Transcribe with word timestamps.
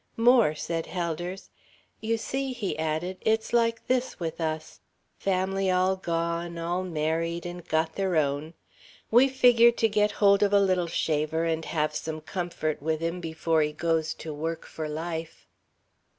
"More," 0.17 0.55
said 0.55 0.87
Helders. 0.87 1.51
"You 1.99 2.17
see," 2.17 2.53
he 2.53 2.75
added, 2.79 3.17
"it's 3.21 3.53
like 3.53 3.85
this 3.85 4.19
with 4.19 4.41
us... 4.41 4.79
family 5.19 5.69
all 5.69 5.95
gone, 5.95 6.57
all 6.57 6.81
married, 6.83 7.45
and 7.45 7.63
got 7.63 7.93
their 7.93 8.15
own. 8.15 8.55
We 9.11 9.29
figured 9.29 9.77
to 9.77 9.87
get 9.87 10.13
hold 10.13 10.41
of 10.41 10.53
a 10.53 10.59
little 10.59 10.87
shaver 10.87 11.45
and 11.45 11.63
have 11.65 11.93
some 11.95 12.19
comfort 12.19 12.81
with 12.81 12.99
him 12.99 13.21
before 13.21 13.61
he 13.61 13.73
goes 13.73 14.15
to 14.15 14.33
work, 14.33 14.65
for 14.65 14.89
life." 14.89 15.45